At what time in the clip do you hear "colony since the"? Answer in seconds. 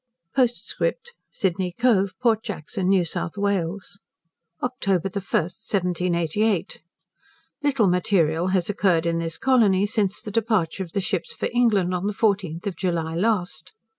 9.37-10.31